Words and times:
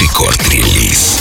Рекорд-релиз. 0.00 1.20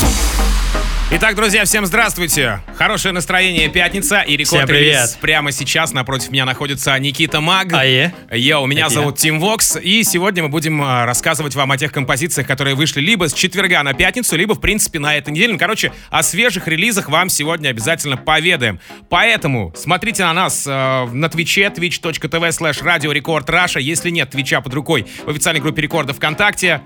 Итак, 1.09 1.35
друзья, 1.35 1.63
всем 1.63 1.85
здравствуйте. 1.85 2.59
Хорошее 2.75 3.13
настроение, 3.13 3.69
пятница 3.69 4.19
и 4.19 4.35
рекорд 4.35 4.69
релиз. 4.69 5.17
Прямо 5.21 5.53
сейчас 5.53 5.93
напротив 5.93 6.31
меня 6.31 6.43
находится 6.43 6.99
Никита 6.99 7.39
Маг. 7.39 7.71
Ае. 7.71 8.13
Йоу, 8.29 8.65
меня 8.65 8.87
Это 8.87 8.93
я. 8.93 8.99
зовут 8.99 9.17
Тим 9.17 9.39
Вокс, 9.39 9.77
и 9.81 10.03
сегодня 10.03 10.43
мы 10.43 10.49
будем 10.49 10.81
а, 10.81 11.05
рассказывать 11.05 11.55
вам 11.55 11.71
о 11.71 11.77
тех 11.77 11.93
композициях, 11.93 12.45
которые 12.45 12.75
вышли 12.75 12.99
либо 12.99 13.29
с 13.29 13.33
четверга 13.33 13.81
на 13.83 13.93
пятницу, 13.93 14.35
либо, 14.35 14.53
в 14.53 14.59
принципе, 14.59 14.99
на 14.99 15.15
этой 15.15 15.29
неделе. 15.29 15.53
Ну, 15.53 15.59
короче, 15.59 15.93
о 16.09 16.23
свежих 16.23 16.67
релизах 16.67 17.07
вам 17.07 17.29
сегодня 17.29 17.69
обязательно 17.69 18.17
поведаем. 18.17 18.81
Поэтому 19.09 19.73
смотрите 19.77 20.23
на 20.23 20.33
нас 20.33 20.67
э, 20.67 21.05
на 21.05 21.29
Твиче, 21.29 21.71
twitch.tv 21.73 22.49
slash 22.49 22.83
Radio 22.83 23.13
Record 23.17 23.45
Russia. 23.45 23.81
Если 23.81 24.09
нет 24.09 24.31
Твича 24.31 24.59
под 24.59 24.73
рукой, 24.73 25.07
в 25.25 25.29
официальной 25.29 25.61
группе 25.61 25.81
Рекорда 25.81 26.13
ВКонтакте. 26.13 26.81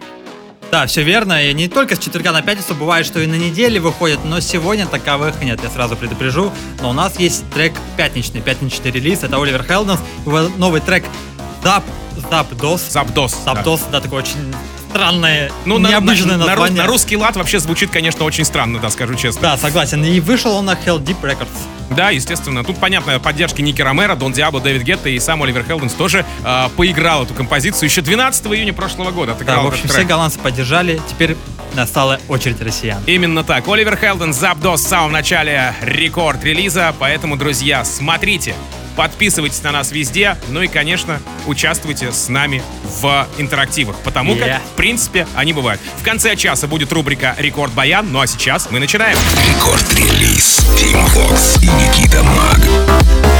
Да, 0.72 0.86
все 0.88 1.04
верно. 1.04 1.44
И 1.44 1.54
не 1.54 1.68
только 1.68 1.96
с 1.96 2.00
четверга 2.00 2.32
на 2.32 2.42
пятницу, 2.42 2.74
бывает, 2.74 3.06
что 3.06 3.20
и 3.20 3.28
на 3.28 3.36
неделе 3.36 3.80
выходят, 3.80 4.24
но 4.24 4.40
сегодня 4.40 4.86
таковых 4.88 5.42
нет, 5.42 5.60
я 5.62 5.70
сразу 5.70 5.96
предупрежу. 5.98 6.52
Но 6.82 6.92
у 6.92 6.94
нас 6.94 7.20
есть 7.20 7.44
трек 7.54 7.74
пятничный, 7.98 8.40
пятничный 8.42 8.90
релиз, 8.92 9.24
это 9.24 9.36
Оливер 9.42 9.64
Хелденс, 9.64 10.00
его 10.26 10.40
новый 10.58 10.80
трек 10.80 11.04
Zap, 11.64 11.84
Zapdos. 12.30 12.82
Да. 12.94 13.54
Zapdos, 13.54 13.82
да, 13.92 14.00
такое 14.00 14.20
очень 14.20 14.56
странное, 14.90 15.52
Ну, 15.66 15.78
на, 15.78 15.90
необычное 15.90 16.38
на- 16.38 16.46
на 16.46 16.46
название. 16.48 16.82
на 16.84 16.88
русский 16.88 17.18
лад 17.18 17.36
вообще 17.36 17.60
звучит, 17.60 17.92
конечно, 17.92 18.24
очень 18.26 18.46
странно, 18.46 18.80
да, 18.80 18.90
скажу 18.90 19.16
честно. 19.16 19.42
Да, 19.42 19.58
согласен. 19.58 20.04
И 20.06 20.20
вышел 20.22 20.54
он 20.54 20.66
на 20.66 20.74
Hell 20.74 21.00
Deep 21.04 21.22
Records. 21.22 21.48
Да, 21.96 22.10
естественно. 22.10 22.64
Тут, 22.64 22.78
понятно, 22.78 23.20
поддержки 23.20 23.62
Ники 23.62 23.82
Ромеро, 23.82 24.16
Дон 24.16 24.32
Диабло, 24.32 24.62
Дэвид 24.62 24.84
Гетта 24.84 25.10
и 25.10 25.20
сам 25.20 25.44
Оливер 25.44 25.64
Хелденс 25.64 25.94
тоже 25.94 26.26
э, 26.44 26.70
поиграл 26.76 27.24
эту 27.24 27.34
композицию 27.34 27.90
еще 27.90 28.02
12 28.02 28.46
июня 28.48 28.74
прошлого 28.74 29.12
года. 29.12 29.36
Да, 29.46 29.62
в 29.62 29.68
общем, 29.68 29.88
все 29.90 30.04
голландцы 30.04 30.40
поддержали, 30.40 31.02
теперь 31.10 31.36
настала 31.74 32.20
очередь 32.28 32.62
россиян. 32.62 33.02
Именно 33.06 33.44
так. 33.44 33.68
Оливер 33.68 33.98
Хелденс 33.98 34.34
Zapdos 34.34 34.82
в 34.82 34.88
самом 34.88 35.12
начале 35.12 35.74
рекорд 35.82 36.44
релиза. 36.44 36.94
Поэтому, 37.00 37.38
друзья, 37.38 37.84
смотрите, 37.86 38.56
подписывайтесь 38.96 39.62
на 39.64 39.72
нас 39.72 39.92
везде. 39.92 40.38
Ну 40.50 40.62
и, 40.62 40.68
конечно, 40.68 41.20
участвуйте 41.48 42.12
с 42.12 42.30
нами 42.30 42.62
в 43.02 43.28
интерактивах. 43.38 43.96
Потому 44.04 44.36
как, 44.36 44.48
Yeah. 44.48 44.60
в 44.74 44.76
принципе, 44.76 45.28
они 45.36 45.54
бывают. 45.54 45.80
В 46.00 46.04
конце 46.04 46.36
часа 46.36 46.68
будет 46.68 46.92
рубрика 46.92 47.36
Рекорд 47.38 47.72
Баян. 47.74 48.12
Ну 48.12 48.20
а 48.20 48.28
сейчас 48.28 48.70
мы 48.72 48.80
начинаем. 48.80 49.18
Рекорд-релиз. 49.48 50.62
Тим 50.78 51.06
Вокс 51.08 51.58
и 51.62 51.68
Никита 51.68 52.24
Маг. 52.24 53.31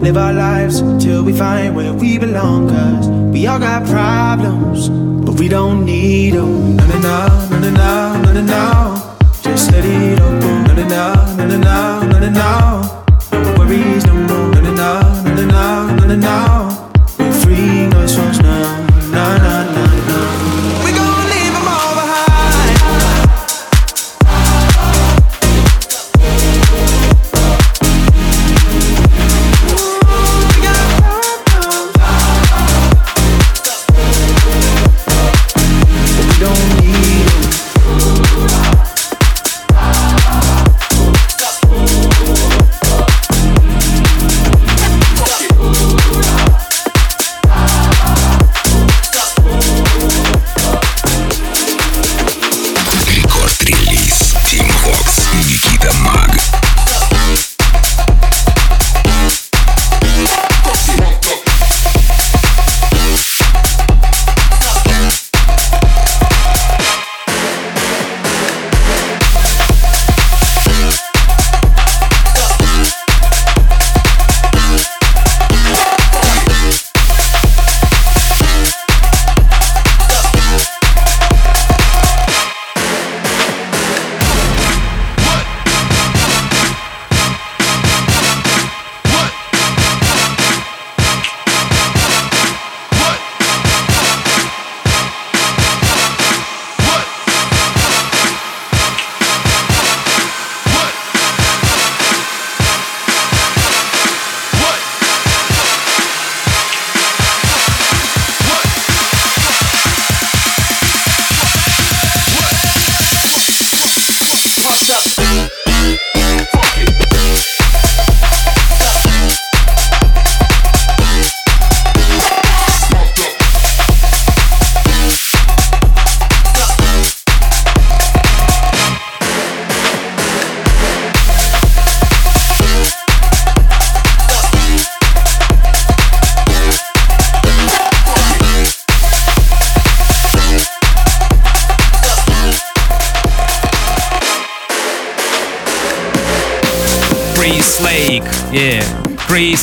Live 0.00 0.16
our 0.16 0.32
lives 0.32 0.80
till 1.02 1.24
we 1.24 1.32
find 1.32 1.74
where 1.74 1.92
we 1.92 2.18
belong. 2.18 2.68
Cause 2.68 3.08
we 3.08 3.46
all 3.46 3.58
got 3.58 3.84
problems, 3.86 4.88
but 5.24 5.34
we 5.38 5.48
don't 5.48 5.84
need 5.84 6.34
them. 6.34 6.76
No, 6.76 6.86
no, 6.86 6.98
no, 7.50 7.58
no, 7.58 7.70
no, 7.70 8.22
no, 8.22 8.32
no, 8.32 8.42
no. 8.42 9.16
Just 9.42 9.72
let 9.72 9.84
it 9.84 10.20
all 10.20 10.40
go. 10.40 10.62
No, 10.62 10.74
no, 10.74 10.84
no, 10.88 11.46
no, 11.46 11.56
no, 11.56 12.02
no, 12.06 12.18
no, 12.18 12.30
no. 12.30 13.04
No 13.32 13.58
worries, 13.58 14.06
no 14.06 14.14
more. 14.14 14.52
No, 14.54 14.60
no, 14.60 14.72
no, 14.72 15.34
no, 15.34 15.44
no, 15.44 15.96
no, 15.96 16.06
no, 16.06 16.16
no. 16.16 16.57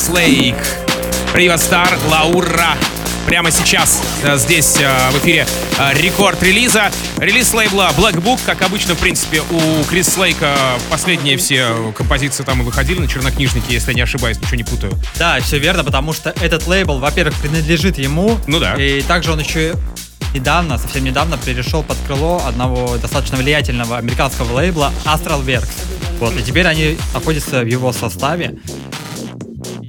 Крис 0.06 0.08
Лейк. 0.08 0.56
Привет, 1.32 1.60
Стар, 1.60 1.98
Лаура. 2.08 2.76
Прямо 3.26 3.50
сейчас 3.50 4.02
э, 4.22 4.36
здесь 4.36 4.76
э, 4.78 5.10
в 5.10 5.18
эфире 5.18 5.46
э, 5.78 6.00
рекорд 6.00 6.40
релиза. 6.42 6.92
Релиз 7.18 7.52
лейбла 7.52 7.90
Black 7.96 8.22
Book, 8.22 8.38
как 8.46 8.62
обычно, 8.62 8.94
в 8.94 8.98
принципе, 8.98 9.42
у 9.50 9.84
Крис 9.84 10.16
Лейка 10.16 10.54
последние 10.90 11.36
все 11.36 11.92
композиции 11.96 12.44
там 12.44 12.62
и 12.62 12.64
выходили 12.64 13.00
на 13.00 13.08
чернокнижнике, 13.08 13.72
если 13.74 13.90
я 13.90 13.94
не 13.94 14.00
ошибаюсь, 14.02 14.38
ничего 14.38 14.56
не 14.56 14.64
путаю. 14.64 14.92
Да, 15.18 15.40
все 15.40 15.58
верно, 15.58 15.82
потому 15.82 16.12
что 16.12 16.32
этот 16.40 16.66
лейбл, 16.68 16.98
во-первых, 16.98 17.34
принадлежит 17.40 17.98
ему. 17.98 18.38
Ну 18.46 18.60
да. 18.60 18.74
И 18.74 19.02
также 19.02 19.32
он 19.32 19.40
еще 19.40 19.74
недавно, 20.34 20.78
совсем 20.78 21.02
недавно, 21.02 21.36
перешел 21.36 21.82
под 21.82 21.96
крыло 22.06 22.42
одного 22.46 22.96
достаточно 22.98 23.38
влиятельного 23.38 23.96
американского 23.96 24.52
лейбла 24.52 24.92
Astral 25.04 25.44
Works. 25.44 25.68
Вот, 26.20 26.36
и 26.36 26.42
теперь 26.42 26.66
они 26.66 26.96
находятся 27.12 27.62
в 27.62 27.66
его 27.66 27.92
составе. 27.92 28.56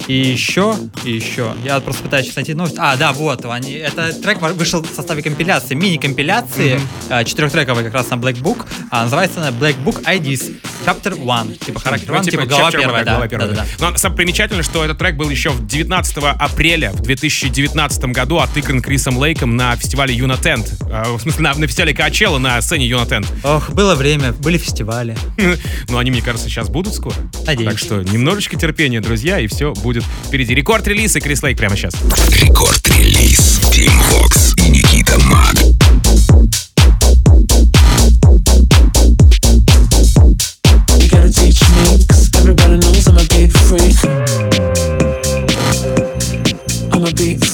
И 0.07 0.13
еще, 0.13 0.75
и 1.03 1.11
еще, 1.11 1.53
я 1.65 1.79
просто 1.81 2.03
пытаюсь 2.03 2.33
найти 2.35 2.53
новость. 2.53 2.75
А, 2.77 2.95
да, 2.95 3.11
вот, 3.11 3.43
они, 3.45 3.73
это 3.73 4.13
трек 4.13 4.41
вышел 4.41 4.81
в 4.81 4.87
составе 4.87 5.21
компиляции, 5.21 5.75
мини-компиляции, 5.75 6.79
mm-hmm. 7.09 7.25
четырехтрековой 7.25 7.83
как 7.83 7.93
раз 7.93 8.09
на 8.09 8.15
Black 8.15 8.41
Book, 8.41 8.65
а, 8.89 9.03
называется 9.03 9.41
она 9.41 9.49
Black 9.49 9.75
Book 9.83 10.03
IDs, 10.03 10.55
Chapter 10.85 11.21
One, 11.21 11.57
типа 11.63 11.81
характер 11.81 12.13
Ну, 12.13 12.19
One, 12.19 12.29
типа, 12.29 12.45
глава 12.45 12.71
первая, 12.71 13.03
да, 13.03 13.27
первая, 13.27 13.49
да, 13.49 13.63
да, 13.63 13.65
да. 13.79 13.91
Но 13.91 13.97
самое 13.97 14.17
примечательное, 14.17 14.63
что 14.63 14.85
этот 14.85 14.97
трек 14.97 15.15
был 15.15 15.29
еще 15.29 15.49
в 15.49 15.67
19 15.67 16.17
апреля 16.17 16.91
в 16.91 17.01
2019 17.01 18.05
году 18.05 18.37
отыгран 18.37 18.81
Крисом 18.81 19.21
Лейком 19.21 19.57
на 19.57 19.75
фестивале 19.75 20.15
Юнатент. 20.15 20.75
В 20.79 21.19
смысле, 21.19 21.43
на, 21.43 21.53
на 21.55 21.67
фестивале 21.67 21.93
Качела 21.93 22.37
на 22.37 22.61
сцене 22.61 22.87
Юнатент. 22.87 23.27
Ох, 23.43 23.71
было 23.71 23.95
время, 23.95 24.31
были 24.31 24.57
фестивали. 24.57 25.17
Но 25.89 25.97
они, 25.97 26.11
мне 26.11 26.21
кажется, 26.21 26.47
сейчас 26.47 26.69
будут 26.69 26.93
скоро. 26.93 27.15
Надеюсь. 27.45 27.69
Так 27.69 27.79
что 27.79 28.01
немножечко 28.01 28.55
терпения, 28.55 29.01
друзья, 29.01 29.39
и 29.39 29.47
все 29.47 29.73
будет 29.73 29.96
впереди. 30.01 30.53
Рекорд-релиз 30.53 31.15
и 31.15 31.19
Крис 31.19 31.43
Лейк 31.43 31.57
прямо 31.57 31.75
сейчас. 31.75 31.93
Рекорд-релиз. 32.41 33.59
Тим 33.71 33.91
Вокс 34.11 34.53
и 34.57 34.69
Никита 34.69 35.19
Мак. 35.19 35.55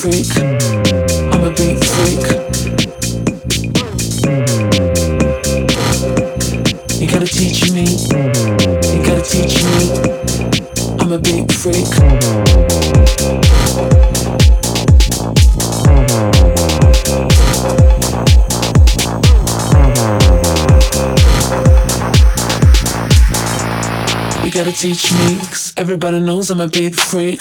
You 0.04 0.63
teach 24.84 25.14
me, 25.14 25.38
cause 25.38 25.74
everybody 25.78 26.20
knows 26.20 26.52
I'm 26.52 26.60
a 26.60 26.68
big 26.68 26.94
freak. 26.94 27.40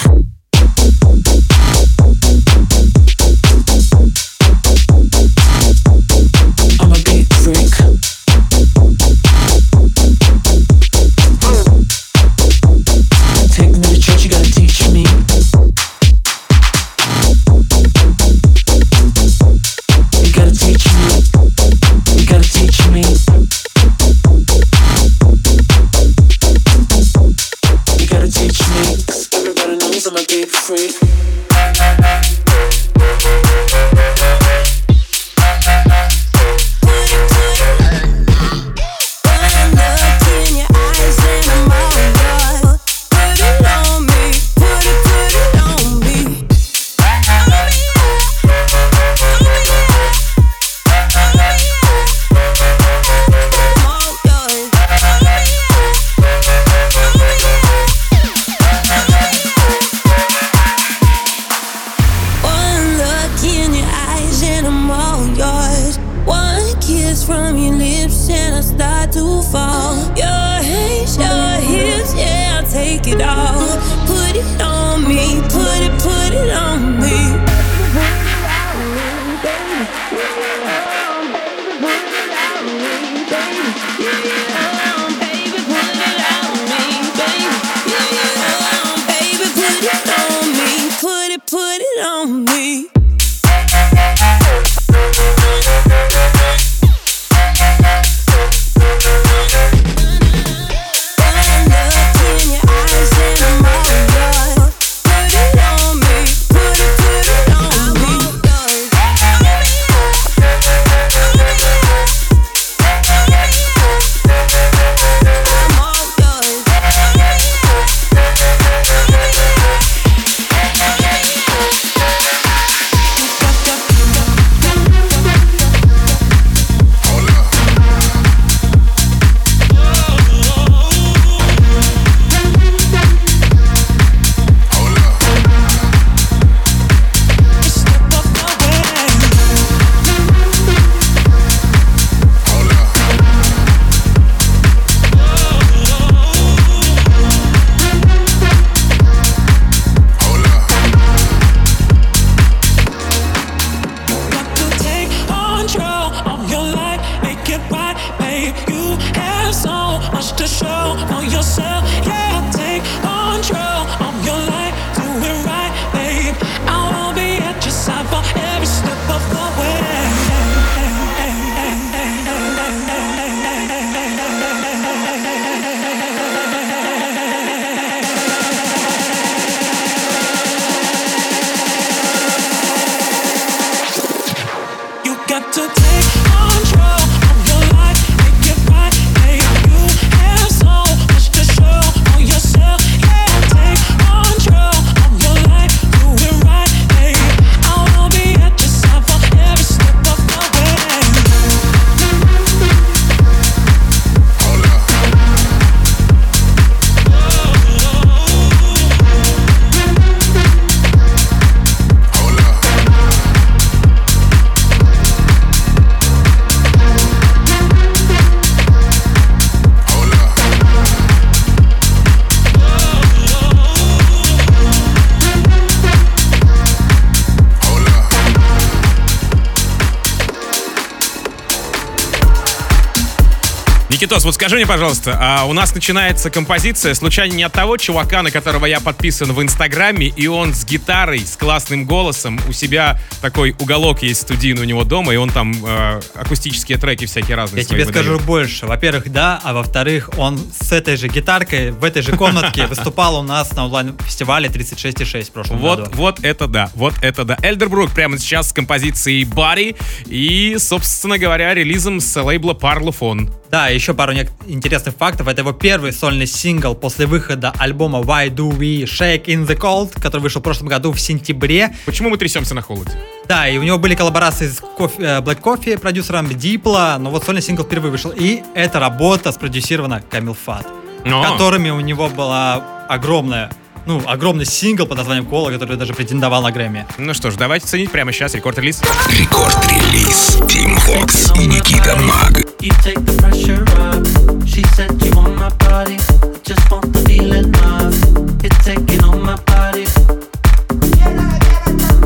Никитос, 234.12 234.26
вот 234.26 234.34
скажи 234.34 234.56
мне, 234.56 234.66
пожалуйста, 234.66 235.16
а 235.18 235.44
у 235.46 235.54
нас 235.54 235.74
начинается 235.74 236.28
композиция 236.28 236.92
случайно 236.92 237.32
не 237.32 237.44
от 237.44 237.52
того 237.54 237.78
чувака, 237.78 238.22
на 238.22 238.30
которого 238.30 238.66
я 238.66 238.78
подписан 238.78 239.32
в 239.32 239.40
Инстаграме, 239.40 240.08
и 240.08 240.26
он 240.26 240.52
с 240.52 240.66
гитарой, 240.66 241.20
с 241.20 241.34
классным 241.34 241.86
голосом, 241.86 242.38
у 242.46 242.52
себя 242.52 243.00
такой 243.22 243.56
уголок 243.58 244.02
есть 244.02 244.20
студийный 244.20 244.60
у 244.60 244.64
него 244.66 244.84
дома, 244.84 245.14
и 245.14 245.16
он 245.16 245.30
там 245.30 245.54
э, 245.64 246.02
акустические 246.14 246.76
треки 246.76 247.06
всякие 247.06 247.38
разные 247.38 247.62
Я 247.62 247.66
тебе 247.66 247.86
выдает. 247.86 248.04
скажу 248.04 248.18
больше. 248.18 248.66
Во-первых, 248.66 249.10
да, 249.10 249.40
а 249.42 249.54
во-вторых, 249.54 250.10
он 250.18 250.38
с 250.60 250.72
этой 250.72 250.98
же 250.98 251.08
гитаркой 251.08 251.70
в 251.70 251.82
этой 251.82 252.02
же 252.02 252.14
комнатке 252.14 252.66
выступал 252.66 253.18
у 253.18 253.22
нас 253.22 253.52
на 253.52 253.64
онлайн-фестивале 253.64 254.50
36,6 254.50 255.24
в 255.24 255.30
прошлом 255.30 255.56
Вот, 255.56 255.78
году. 255.78 255.90
вот 255.94 256.22
это 256.22 256.48
да, 256.48 256.70
вот 256.74 256.92
это 257.00 257.24
да. 257.24 257.38
Эльдербрук 257.40 257.92
прямо 257.92 258.18
сейчас 258.18 258.50
с 258.50 258.52
композицией 258.52 259.24
Body 259.24 259.74
и, 260.04 260.56
собственно 260.58 261.16
говоря, 261.16 261.54
релизом 261.54 261.98
с 261.98 262.22
лейбла 262.22 262.52
Parlophone. 262.52 263.30
Да, 263.52 263.68
еще 263.68 263.92
пару 264.02 264.14
интересных 264.48 264.96
фактов. 264.96 265.28
Это 265.28 265.42
его 265.42 265.52
первый 265.52 265.92
сольный 265.92 266.26
сингл 266.26 266.74
после 266.74 267.06
выхода 267.06 267.52
альбома 267.56 268.00
Why 268.00 268.30
Do 268.30 268.50
We 268.50 268.82
Shake 268.82 269.26
in 269.26 269.46
the 269.46 269.56
Cold, 269.56 269.92
который 270.00 270.22
вышел 270.22 270.40
в 270.40 270.42
прошлом 270.44 270.66
году 270.66 270.90
в 270.90 270.98
сентябре. 271.00 271.72
Почему 271.86 272.08
мы 272.10 272.16
трясемся 272.18 272.52
на 272.52 272.62
холоде? 272.62 272.90
Да, 273.28 273.48
и 273.48 273.58
у 273.58 273.62
него 273.62 273.78
были 273.78 273.94
коллаборации 273.94 274.48
с 274.48 274.58
кофе- 274.76 274.98
э, 274.98 275.20
Black 275.20 275.40
Coffee, 275.40 275.78
продюсером 275.78 276.28
Дипла, 276.28 276.96
но 276.98 277.10
вот 277.10 277.22
сольный 277.22 277.42
сингл 277.42 277.62
впервые 277.62 277.92
вышел. 277.92 278.10
И 278.10 278.42
эта 278.56 278.80
работа 278.80 279.30
спродюсирована 279.30 280.02
Камил 280.10 280.34
Фат, 280.34 280.66
О. 281.04 281.22
которыми 281.22 281.70
у 281.70 281.78
него 281.78 282.08
была 282.08 282.86
огромная, 282.88 283.52
ну, 283.86 284.02
огромный 284.06 284.46
сингл 284.46 284.86
под 284.86 284.98
названием 284.98 285.26
Кола, 285.26 285.50
который 285.50 285.76
даже 285.76 285.92
претендовал 285.94 286.42
на 286.42 286.52
Грэмми. 286.52 286.86
Ну 286.98 287.14
что 287.14 287.30
ж, 287.30 287.34
давайте 287.36 287.66
ценить 287.66 287.90
прямо 287.90 288.12
сейчас 288.12 288.34
рекорд-релиз. 288.34 288.82
Рекорд-релиз. 289.08 290.38
Тим 290.48 290.76
Фокс 290.76 291.32
и 291.36 291.46
Никита 291.46 291.96
Маг. 291.96 292.38
You 292.60 292.72
take 292.84 293.04
the 293.04 293.16
pressure 293.18 293.64
up. 293.80 294.06
She 294.46 294.62
said 294.74 294.90
you 295.02 295.10
want 295.16 295.36
my 295.36 295.50
body. 295.66 295.96
I 296.22 296.38
just 296.44 296.70
want 296.70 296.92
the 296.92 297.00
feeling 297.06 297.52
of 297.76 298.44
it 298.44 298.52
taking 298.64 299.02
on 299.02 299.20
my 299.22 299.36
body. 299.46 299.86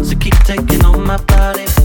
So 0.03 0.17
keep 0.19 0.35
taking 0.45 0.85
on 0.85 1.05
my 1.07 1.19
body. 1.25 1.76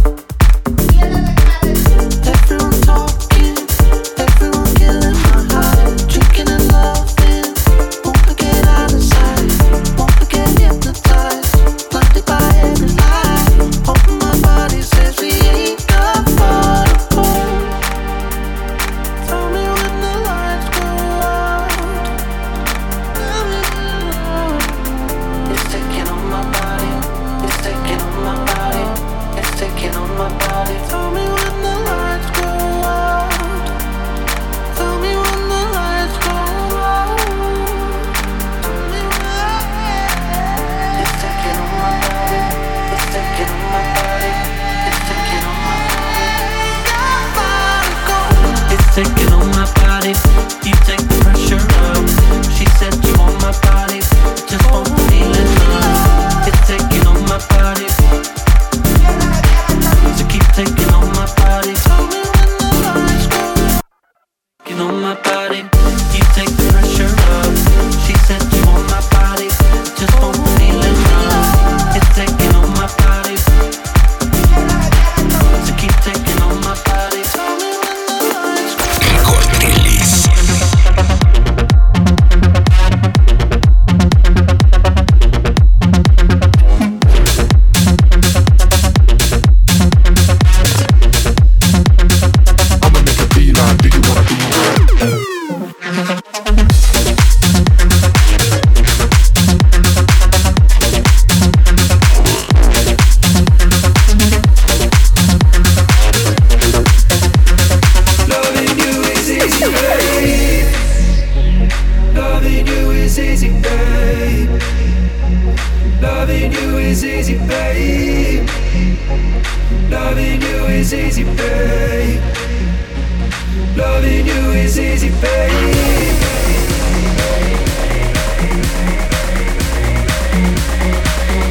Loving 123.75 124.27
you 124.27 124.51
is 124.51 124.77
easy, 124.77 125.09
babe. 125.09 125.51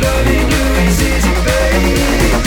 Loving 0.02 0.50
you 0.54 0.64
is 0.86 0.98
easy, 1.02 1.34
babe. 1.46 2.44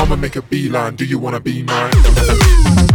I'ma 0.00 0.16
make 0.16 0.36
a 0.36 0.42
beeline. 0.42 0.96
Do 0.96 1.04
you 1.04 1.18
wanna 1.18 1.40
be 1.40 1.62
mine? 1.62 2.91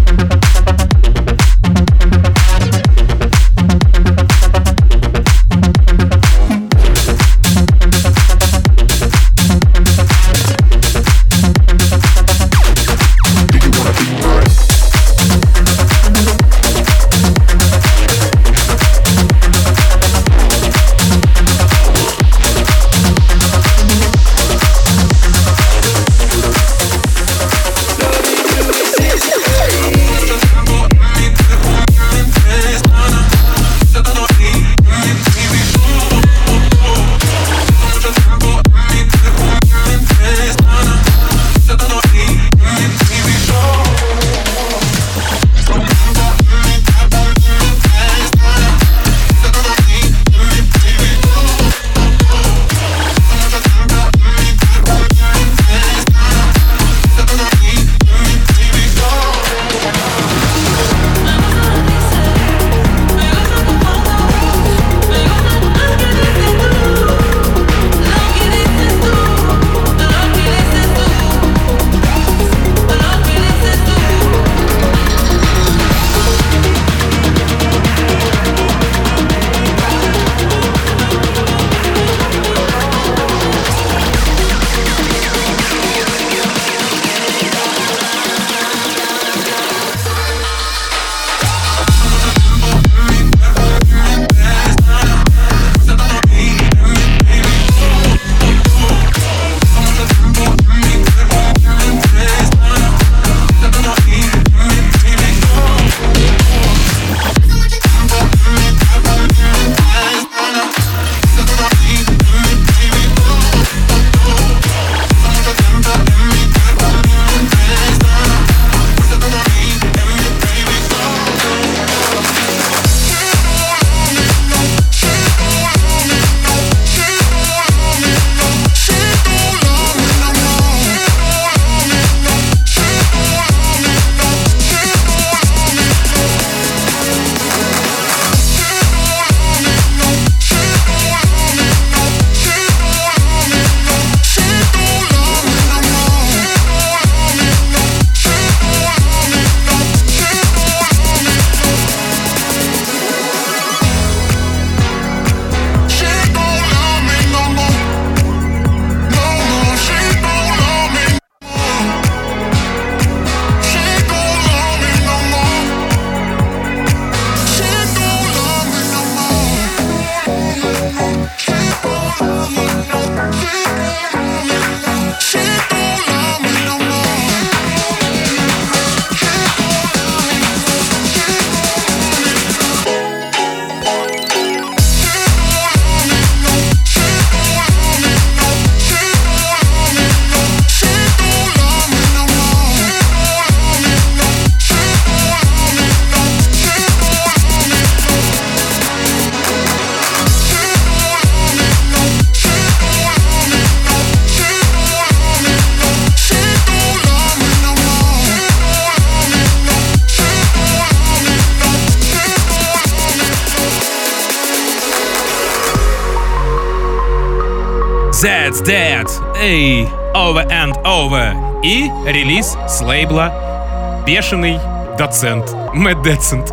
That's 218.19 218.63
That, 218.63 219.11
эй, 219.39 219.87
Over 220.15 220.47
and 220.49 220.73
Over 220.83 221.61
и 221.63 221.91
релиз 222.07 222.57
с 222.67 222.81
лейбла 222.81 224.03
Бешеный 224.07 224.59
Доцент, 224.97 225.53
Мэтт 225.75 226.01
Децент. 226.01 226.51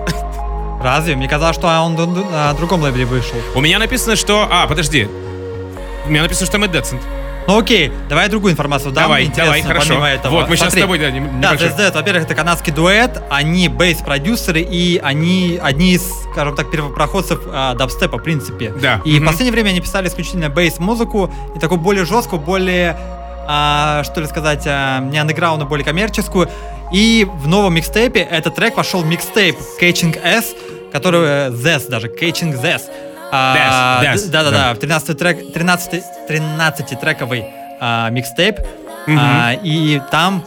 Разве? 0.82 1.16
Мне 1.16 1.26
казалось, 1.26 1.56
что 1.56 1.68
он 1.68 1.94
на 1.94 2.52
другом 2.52 2.82
лейбле 2.82 3.06
вышел. 3.06 3.36
У 3.54 3.62
меня 3.62 3.78
написано, 3.78 4.14
что... 4.14 4.46
А, 4.52 4.66
подожди. 4.66 5.08
У 6.04 6.10
меня 6.10 6.20
написано, 6.20 6.46
что 6.46 6.58
Мэтт 6.58 6.72
Децент. 6.72 7.00
Ну 7.46 7.58
окей, 7.58 7.92
давай 8.08 8.28
другую 8.30 8.52
информацию 8.52 8.92
дам. 8.92 9.04
Давай, 9.04 9.26
давай, 9.28 9.60
хорошо. 9.60 10.04
этого. 10.06 10.32
Вот, 10.32 10.48
мы 10.48 10.56
Смотри. 10.56 10.80
с 10.80 10.82
тобой, 10.82 10.98
да, 10.98 11.10
не- 11.10 11.20
Да, 11.42 11.54
Dead, 11.54 11.92
во-первых, 11.92 12.24
это 12.24 12.34
канадский 12.34 12.72
дуэт, 12.72 13.22
они 13.28 13.68
бейс-продюсеры, 13.68 14.60
и 14.62 14.98
они 15.02 15.58
одни 15.62 15.92
из, 15.92 16.02
скажем 16.32 16.56
так, 16.56 16.70
первопроходцев 16.70 17.40
а, 17.52 17.74
дабстепа, 17.74 18.16
в 18.18 18.22
принципе. 18.22 18.72
Да. 18.80 19.02
И 19.04 19.16
Мгм. 19.16 19.24
в 19.24 19.26
последнее 19.26 19.52
время 19.52 19.70
они 19.70 19.80
писали 19.80 20.08
исключительно 20.08 20.48
бейс-музыку, 20.48 21.30
и 21.54 21.58
такую 21.58 21.78
более 21.80 22.06
жесткую, 22.06 22.40
более, 22.40 22.96
а, 23.46 24.02
что 24.04 24.20
ли 24.22 24.26
сказать, 24.26 24.62
а, 24.66 25.00
не 25.00 25.18
андеграундную, 25.18 25.68
более 25.68 25.84
коммерческую. 25.84 26.48
И 26.92 27.26
в 27.42 27.46
новом 27.46 27.74
микстейпе 27.74 28.20
этот 28.20 28.54
трек 28.54 28.76
вошел 28.76 29.02
в 29.02 29.06
микстейп 29.06 29.56
Catching 29.80 30.18
Z's, 30.22 30.54
который 30.92 31.20
э, 31.24 31.50
Z's 31.50 31.88
даже, 31.90 32.06
Catching 32.08 32.58
Z's. 32.62 32.84
А, 33.36 34.02
Да-да-да, 34.28 34.50
да. 34.50 34.74
в 34.74 34.78
13 34.78 35.18
трек, 35.18 35.52
13, 35.52 36.02
13-трековый 36.28 37.44
а, 37.80 38.10
микстейп. 38.10 38.60
А, 39.08 39.52
и 39.62 40.00
там 40.10 40.44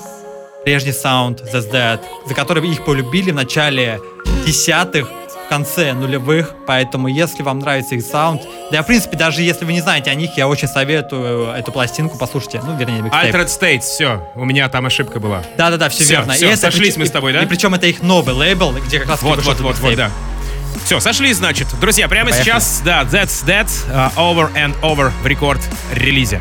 прежний 0.64 0.92
саунд 0.94 1.42
Zeds 1.42 1.72
Dead, 1.72 2.00
за 2.26 2.34
который 2.34 2.68
их 2.70 2.84
полюбили 2.86 3.32
в 3.32 3.36
начале 3.36 4.00
десятых, 4.46 5.10
в 5.46 5.50
конце 5.50 5.94
нулевых, 5.94 6.56
поэтому 6.66 7.08
если 7.08 7.42
вам 7.42 7.60
нравится 7.60 7.96
их 7.96 8.04
саунд, 8.04 8.42
да, 8.70 8.82
в 8.84 8.86
принципе, 8.88 9.16
даже 9.16 9.42
если 9.44 9.64
вы 9.64 9.72
не 9.72 9.80
знаете 9.80 10.12
о 10.12 10.14
них, 10.16 10.36
я 10.36 10.48
очень 10.50 10.68
советую 10.68 11.52
эту 11.52 11.72
пластинку 11.72 12.18
послушайте, 12.18 12.62
ну, 12.66 12.76
вернее, 12.76 13.02
микстейп. 13.02 13.34
Altered 13.34 13.46
States, 13.48 13.82
все, 13.82 14.28
у 14.36 14.44
меня 14.44 14.68
там 14.68 14.86
ошибка 14.86 15.22
была. 15.22 15.44
Да-да-да, 15.56 15.88
все, 15.88 16.04
Всё, 16.04 16.14
верно. 16.16 16.34
всё, 16.34 16.48
И 16.48 16.50
это 16.50 16.60
сошлись 16.60 16.96
причем- 16.96 17.00
мы 17.02 17.06
с 17.06 17.12
тобой, 17.12 17.32
да? 17.34 17.44
И 17.44 17.46
причем 17.46 17.74
это 17.76 17.88
их 17.88 18.02
новый 18.02 18.34
лейбл, 18.34 18.74
где 18.74 19.00
как 19.00 19.08
раз 19.10 19.22
Вот, 19.22 19.42
вот, 19.46 19.60
вот, 19.62 19.78
вот, 19.78 19.96
да. 19.96 20.12
Все, 20.84 21.00
сошли, 21.00 21.34
значит. 21.34 21.68
Друзья, 21.80 22.08
прямо 22.08 22.30
Поехали. 22.30 22.44
сейчас, 22.44 22.82
да, 22.84 23.04
That's 23.04 23.46
That, 23.46 23.68
uh, 23.90 24.12
Over 24.16 24.54
and 24.54 24.80
Over 24.82 25.12
в 25.22 25.26
рекорд-релизе. 25.26 26.40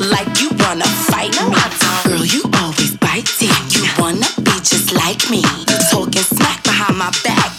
Like 0.00 0.40
you 0.40 0.50
wanna 0.58 0.84
fight 1.08 1.32
me. 1.40 1.56
Girl, 2.04 2.24
you 2.24 2.42
always 2.60 2.96
biting. 2.96 3.48
You 3.70 3.84
wanna 3.98 4.26
be 4.42 4.52
just 4.60 4.92
like 4.92 5.30
me. 5.30 5.38
You 5.38 5.76
talking 5.90 6.22
smack 6.22 6.62
behind 6.64 6.98
my 6.98 7.10
back 7.24 7.55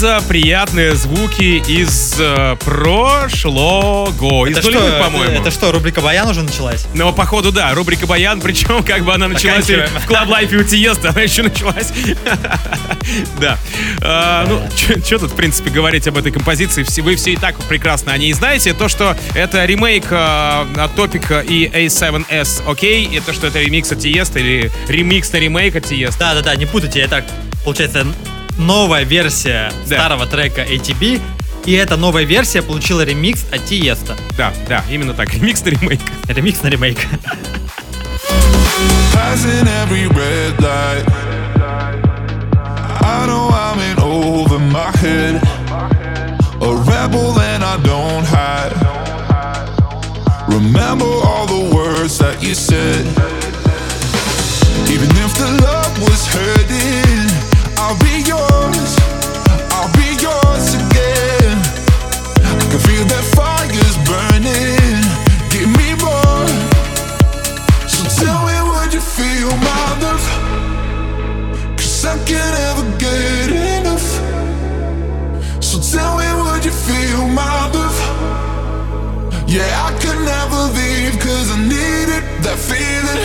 за 0.00 0.22
приятные 0.26 0.94
звуки 0.94 1.62
из 1.70 2.16
э, 2.18 2.56
прошлого. 2.64 4.46
Из 4.46 4.56
Это 4.56 4.62
что, 4.62 4.80
нулевых, 4.80 4.98
по-моему. 4.98 5.34
это 5.42 5.50
что, 5.50 5.72
рубрика 5.72 6.00
Баян 6.00 6.26
уже 6.26 6.42
началась? 6.42 6.86
Но 6.94 7.12
походу, 7.12 7.52
да, 7.52 7.74
рубрика 7.74 8.06
Баян, 8.06 8.40
причем 8.42 8.82
как 8.82 9.04
бы 9.04 9.12
она 9.12 9.28
началась 9.28 9.68
и 9.68 9.74
в 9.76 10.08
Club 10.10 10.28
Life 10.28 10.54
и 10.54 10.56
у 10.56 10.64
Тиеста, 10.64 11.10
она 11.10 11.20
еще 11.20 11.42
началась. 11.42 11.92
Да. 13.40 13.58
А, 14.02 14.46
Ну, 14.46 14.62
что 15.04 15.18
тут, 15.18 15.32
в 15.32 15.34
принципе, 15.34 15.68
говорить 15.70 16.06
об 16.06 16.16
этой 16.16 16.32
композиции? 16.32 16.82
Все- 16.82 17.02
Вы 17.02 17.16
все 17.16 17.32
и 17.32 17.36
так 17.36 17.56
прекрасно 17.64 18.12
о 18.12 18.18
ней 18.18 18.32
знаете. 18.32 18.72
То, 18.72 18.88
что 18.88 19.16
это 19.34 19.64
ремейк 19.66 20.06
э, 20.10 20.66
от 20.78 20.94
Топика 20.94 21.40
и 21.40 21.66
A7S, 21.68 22.62
окей? 22.66 23.04
И 23.04 23.20
то, 23.20 23.32
что 23.34 23.48
это 23.48 23.58
ремикс 23.60 23.92
от 23.92 23.98
Тиеста 24.00 24.38
или 24.38 24.70
ремикс 24.88 25.30
на 25.32 25.36
ремейк 25.38 25.76
от 25.76 25.84
Тиеста. 25.86 26.18
Да-да-да, 26.20 26.54
не 26.56 26.66
путайте, 26.66 27.00
это, 27.00 27.24
получается, 27.64 28.06
новая 28.60 29.04
версия 29.04 29.72
Да. 29.88 29.96
старого 29.96 30.26
трека 30.26 30.62
ATB, 30.62 31.20
и 31.66 31.72
эта 31.72 31.96
новая 31.96 32.24
версия 32.24 32.62
получила 32.62 33.02
ремикс 33.04 33.44
от 33.52 33.64
Тиеста. 33.66 34.16
Да, 34.36 34.52
да, 34.68 34.84
именно 34.88 35.14
так. 35.14 35.32
Ремикс 35.34 35.62
на 35.64 35.70
ремейк. 35.70 36.00
Ремикс 36.28 36.62
на 36.62 36.68
ремейк. 36.68 36.98
Passing 39.14 39.66
every 39.82 40.06
red 40.08 40.58
light. 40.60 41.04
I 43.02 43.26
know 43.26 43.48
I'm 43.50 43.78
in 43.90 43.98
over 44.00 44.58
my 44.58 44.90
head. 44.98 45.40
A 46.62 46.74
rebel 46.90 47.38
and 47.40 47.62
I 47.64 47.76
don't 47.82 48.24
hide. 48.26 48.74
Remember 50.48 51.06
all 51.06 51.46
the 51.46 51.74
words 51.74 52.18
that 52.18 52.42
you 52.42 52.54
said. 52.54 53.04
Even 54.90 55.08
if 55.24 55.32
the 55.36 55.48
love 55.62 55.92
was 56.02 56.26
hurting, 56.34 57.28
I'll 57.82 57.96
be 57.98 58.20
yours. 58.28 58.92
I'll 59.72 59.90
be 59.96 60.08
yours 60.20 60.66
again. 60.80 61.56
I 62.44 62.64
can 62.70 62.80
feel 62.86 63.04
that 63.08 63.24
fire's 63.34 63.96
burning. 64.04 65.00
Give 65.48 65.70
me 65.80 65.88
more. 66.04 66.46
So 67.88 68.04
tell 68.20 68.40
me, 68.44 68.56
would 68.68 68.92
you 68.92 69.00
feel 69.00 69.50
my 69.64 69.86
love? 70.04 70.24
Cause 71.78 72.04
I 72.04 72.22
can't 72.28 73.00
get 73.00 73.48
enough. 73.48 74.08
So 75.64 75.80
tell 75.80 76.18
me, 76.20 76.28
would 76.42 76.62
you 76.62 76.76
feel 76.86 77.28
my 77.28 77.70
love? 77.72 77.98
Yeah, 79.48 79.88
I 79.88 79.90
could 80.02 80.20
never 80.34 80.60
leave 80.76 81.18
cause 81.18 81.48
I 81.50 81.58
needed 81.74 82.24
that 82.44 82.58
feeling. 82.60 83.24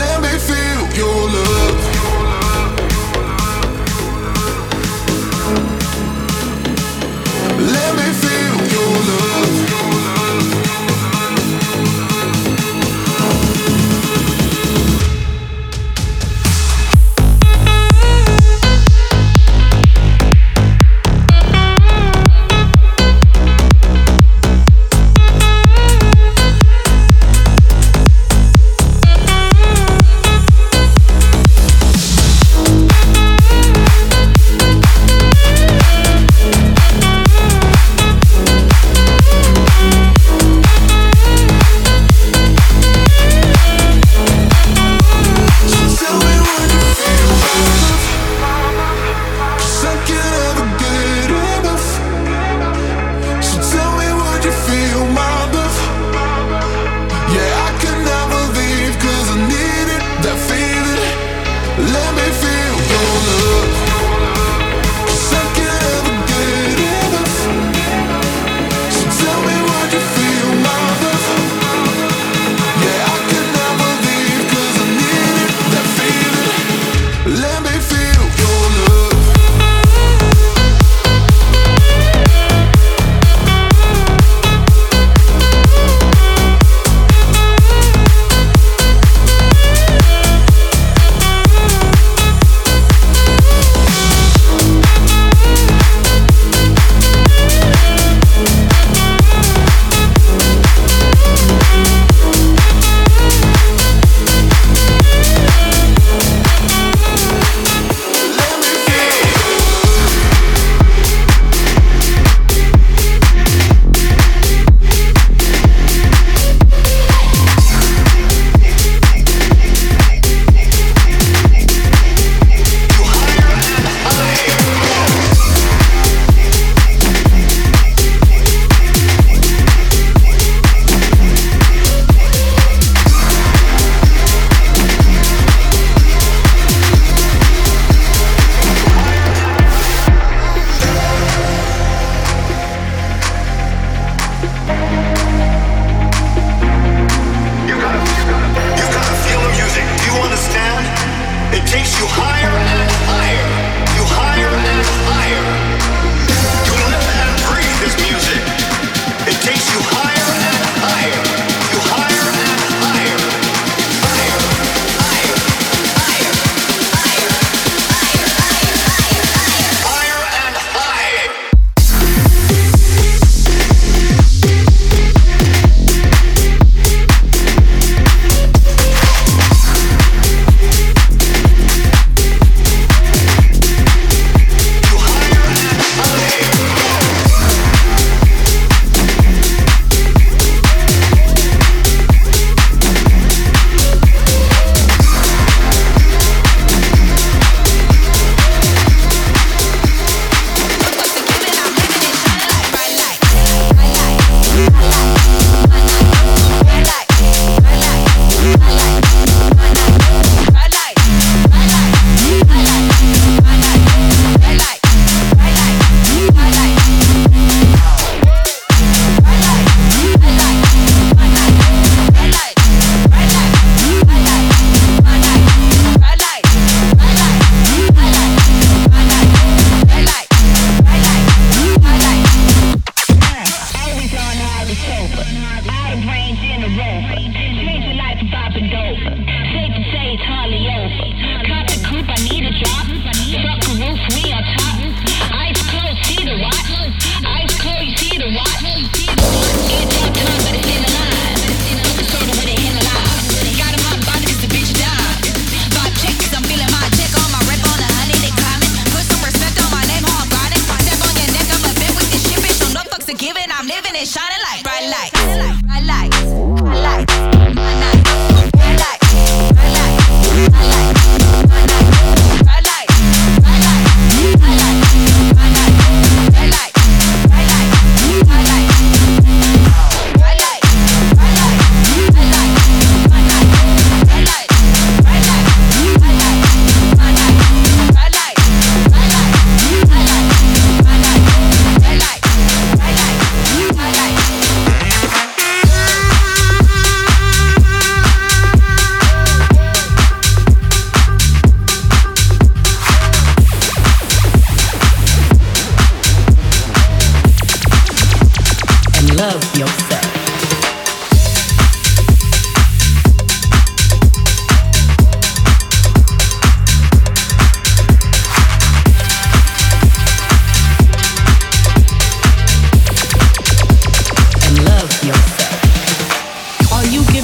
Let 0.00 0.22
me 0.22 0.32
feel 0.38 0.82
your 0.96 1.30
love. 1.34 1.65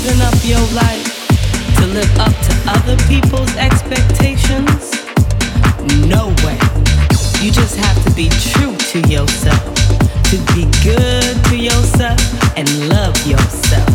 Giving 0.03 0.21
up 0.23 0.35
your 0.43 0.59
life 0.75 1.29
to 1.77 1.87
live 1.87 2.19
up 2.19 2.33
to 2.33 2.53
other 2.67 2.97
people's 3.07 3.55
expectations? 3.57 4.91
No 6.09 6.35
way. 6.43 6.59
You 7.41 7.53
just 7.53 7.77
have 7.77 8.05
to 8.05 8.11
be 8.11 8.29
true 8.29 8.75
to 8.77 8.99
yourself, 9.09 9.63
to 10.25 10.39
be 10.55 10.67
good 10.83 11.45
to 11.51 11.57
yourself, 11.57 12.19
and 12.59 12.67
love 12.89 13.17
yourself, 13.25 13.89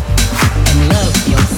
and 0.70 0.88
love 0.88 1.28
yourself, 1.28 1.57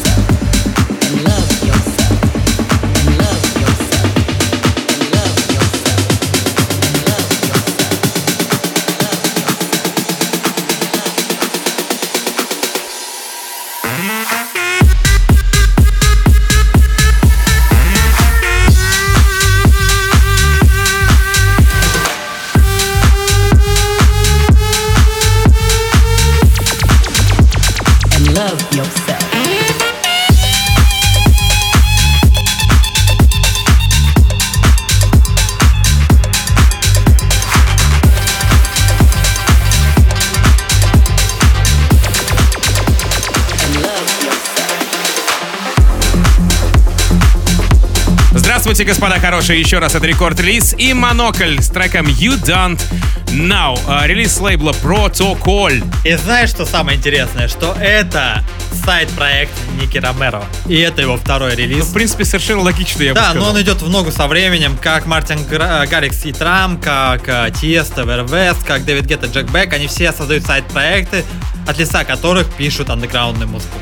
Здравствуйте, 48.80 48.98
господа 49.02 49.20
хорошие. 49.20 49.60
Еще 49.60 49.78
раз 49.78 49.94
это 49.94 50.06
рекорд-релиз 50.06 50.74
и 50.78 50.94
Монокль 50.94 51.60
с 51.60 51.68
треком 51.68 52.06
You 52.06 52.42
Don't 52.42 52.80
Now. 53.26 53.78
А, 53.86 54.06
Релиз 54.06 54.36
с 54.36 54.40
лейбла 54.40 54.70
Protocol. 54.82 55.84
И 56.02 56.14
знаешь, 56.14 56.48
что 56.48 56.64
самое 56.64 56.96
интересное? 56.96 57.46
Что 57.48 57.76
это 57.78 58.42
сайт-проект 58.82 59.52
Ники 59.78 59.98
Ромеро. 59.98 60.42
И 60.66 60.76
это 60.78 61.02
его 61.02 61.18
второй 61.18 61.50
Ну, 61.50 61.56
релиз. 61.58 61.84
в 61.88 61.92
принципе, 61.92 62.24
совершенно 62.24 62.62
логично, 62.62 63.02
я 63.02 63.10
бы 63.10 63.16
Да, 63.16 63.24
сказал. 63.32 63.42
но 63.42 63.50
он 63.50 63.60
идет 63.60 63.82
в 63.82 63.90
ногу 63.90 64.10
со 64.12 64.26
временем, 64.26 64.78
как 64.80 65.04
Мартин 65.04 65.44
Гра- 65.44 65.84
Гаррикс 65.86 66.24
и 66.24 66.32
Трам, 66.32 66.80
как 66.80 67.28
э, 67.28 67.50
Тиеста, 67.60 68.04
Вервест, 68.04 68.64
как 68.64 68.86
Дэвид 68.86 69.04
Гетта, 69.04 69.26
Джек 69.26 69.50
Бек. 69.50 69.74
Они 69.74 69.88
все 69.88 70.10
создают 70.10 70.46
сайт-проекты, 70.46 71.22
от 71.68 71.76
лица 71.76 72.04
которых 72.04 72.50
пишут 72.54 72.88
андеграундную 72.88 73.46
музыку. 73.48 73.76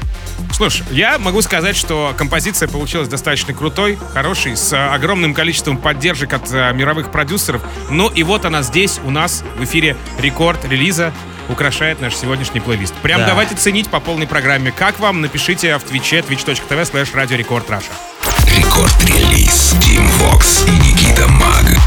Слушай, 0.52 0.84
я 0.90 1.18
могу 1.18 1.40
сказать, 1.42 1.76
что 1.76 2.14
композиция 2.16 2.68
получилась 2.68 3.08
достаточно 3.08 3.54
крутой, 3.54 3.98
хорошей, 4.12 4.56
с 4.56 4.72
э, 4.72 4.76
огромным 4.76 5.32
количеством 5.34 5.76
поддержек 5.76 6.32
от 6.32 6.50
э, 6.52 6.72
мировых 6.72 7.10
продюсеров. 7.12 7.62
Ну 7.90 8.08
и 8.08 8.22
вот 8.22 8.44
она 8.44 8.62
здесь 8.62 9.00
у 9.04 9.10
нас 9.10 9.44
в 9.56 9.64
эфире 9.64 9.96
рекорд 10.18 10.64
релиза 10.64 11.12
украшает 11.48 12.00
наш 12.00 12.14
сегодняшний 12.16 12.60
плейлист. 12.60 12.94
Прям 12.94 13.20
Да. 13.20 13.28
давайте 13.28 13.54
ценить 13.54 13.88
по 13.88 14.00
полной 14.00 14.26
программе. 14.26 14.72
Как 14.72 14.98
вам? 14.98 15.20
Напишите 15.20 15.78
в 15.78 15.82
твиче 15.84 16.18
twitch.tv 16.20 16.82
slash 16.92 17.14
Radio 17.14 17.40
Record 17.40 17.70
Russia. 17.70 17.86
Рекорд-релиз 18.56 19.74
Тим 19.80 20.08
Вокс 20.20 20.66
и 20.68 20.70
Никита 20.92 21.28
Маг. 21.28 21.77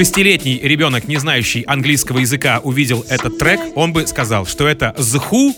Шестилетний 0.00 0.58
ребенок, 0.62 1.08
не 1.08 1.18
знающий 1.18 1.62
английского 1.66 2.20
языка, 2.20 2.62
увидел 2.64 3.04
этот 3.10 3.36
трек, 3.36 3.60
он 3.74 3.92
бы 3.92 4.06
сказал, 4.06 4.46
что 4.46 4.66
это 4.66 4.94
Who 5.14 5.52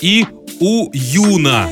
и 0.00 0.24
У 0.60 0.88
Юна. 0.92 1.68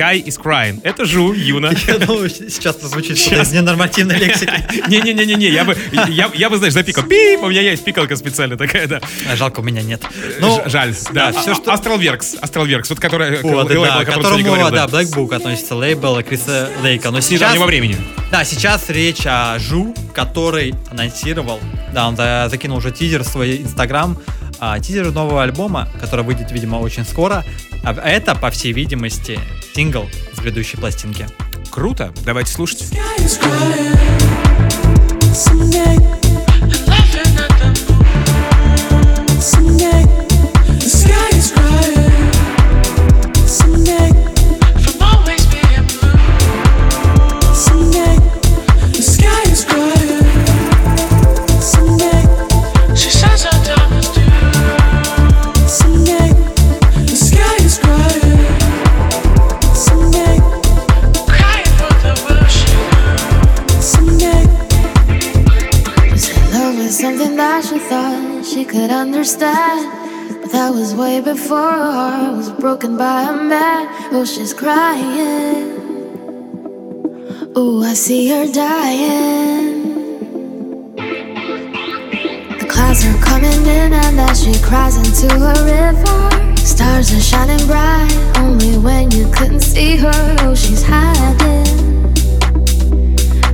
Sky 0.00 0.24
is 0.24 0.38
crying. 0.42 0.80
Это 0.82 1.04
Жу, 1.04 1.34
Юна. 1.34 1.72
Я 1.86 1.98
думаю, 1.98 2.30
сейчас 2.30 2.76
прозвучит 2.76 3.18
что-то 3.18 3.42
из 3.42 3.52
ненормативной 3.52 4.16
лексики. 4.16 4.50
Не-не-не-не, 4.88 5.48
я 5.50 5.64
бы, 5.64 5.76
я, 6.08 6.30
я 6.32 6.48
бы, 6.48 6.56
знаешь, 6.56 6.72
запикал. 6.72 7.04
Пип, 7.04 7.42
у 7.42 7.48
меня 7.50 7.60
есть 7.60 7.84
пикалка 7.84 8.16
специально 8.16 8.56
такая, 8.56 8.86
да. 8.86 9.00
А 9.30 9.36
Жалко, 9.36 9.60
у 9.60 9.62
меня 9.62 9.82
нет. 9.82 10.02
Ну, 10.40 10.56
Ну, 10.64 10.70
жаль, 10.70 10.94
да. 11.12 11.32
да, 11.32 11.40
всё, 11.40 11.54
что- 11.54 11.72
Астралверкс, 11.74 12.36
Астралверкс, 12.40 12.88
вот 12.88 12.98
которая, 12.98 13.42
Вот, 13.42 13.68
лейбл, 13.68 13.84
да, 13.84 13.96
о 13.98 14.04
к 14.04 14.06
котором 14.06 14.22
которому, 14.24 14.44
говорил, 14.44 14.70
да, 14.70 14.86
Black 14.86 15.14
Book 15.14 15.34
относится 15.34 15.74
лейбл 15.74 16.22
Криса 16.22 16.70
Лейка. 16.82 17.10
Но 17.10 17.20
сейчас, 17.20 17.32
недавнего 17.40 17.66
времени. 17.66 17.96
да, 18.32 18.42
сейчас 18.44 18.88
речь 18.88 19.26
о 19.26 19.58
Жу, 19.58 19.94
который 20.14 20.74
анонсировал, 20.90 21.60
да, 21.92 22.08
он 22.08 22.16
за- 22.16 22.46
закинул 22.50 22.78
уже 22.78 22.90
тизер 22.90 23.22
в 23.22 23.26
свой 23.26 23.58
инстаграм, 23.58 24.16
а, 24.60 24.78
тизер 24.80 25.10
нового 25.12 25.42
альбома, 25.42 25.88
который 26.00 26.24
выйдет, 26.24 26.50
видимо, 26.52 26.76
очень 26.76 27.04
скоро. 27.04 27.44
А 27.82 27.92
это, 27.92 28.34
по 28.34 28.50
всей 28.50 28.72
видимости, 28.72 29.38
сингл 29.74 30.08
с 30.34 30.40
грядущей 30.40 30.78
пластинки. 30.78 31.26
Круто, 31.70 32.12
давайте 32.24 32.52
слушать. 32.52 32.90
By 72.88 73.22
a 73.24 73.32
man. 73.32 73.88
Oh, 74.10 74.24
she's 74.24 74.54
crying. 74.54 75.76
Oh, 77.54 77.82
I 77.82 77.92
see 77.92 78.28
her 78.30 78.46
dying. 78.50 79.94
The 82.58 82.66
clouds 82.68 83.04
are 83.04 83.18
coming 83.22 83.66
in, 83.66 83.92
and 83.92 84.20
as 84.20 84.42
she 84.42 84.54
cries 84.62 84.96
into 84.96 85.28
a 85.34 85.54
river, 85.64 86.56
stars 86.56 87.12
are 87.12 87.20
shining 87.20 87.66
bright. 87.66 88.10
Only 88.38 88.78
when 88.78 89.10
you 89.10 89.30
couldn't 89.30 89.60
see 89.60 89.96
her, 89.96 90.36
oh, 90.40 90.54
she's 90.54 90.82
hiding. 90.82 91.66